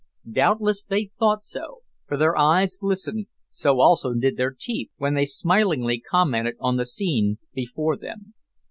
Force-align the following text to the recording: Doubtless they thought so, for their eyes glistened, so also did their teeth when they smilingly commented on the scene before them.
Doubtless 0.31 0.83
they 0.83 1.11
thought 1.19 1.43
so, 1.43 1.81
for 2.07 2.17
their 2.17 2.35
eyes 2.35 2.75
glistened, 2.75 3.27
so 3.51 3.79
also 3.81 4.15
did 4.15 4.35
their 4.35 4.49
teeth 4.49 4.89
when 4.97 5.13
they 5.13 5.25
smilingly 5.25 5.99
commented 5.99 6.55
on 6.59 6.77
the 6.77 6.87
scene 6.87 7.37
before 7.53 7.95
them. 7.95 8.33